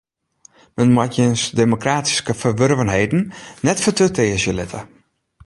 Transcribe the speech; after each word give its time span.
Men 0.77 0.93
moat 0.95 1.17
jins 1.17 1.43
demokratyske 1.59 2.37
ferwurvenheden 2.41 3.23
net 3.69 3.85
fertutearzje 3.85 4.57
litte. 4.63 4.83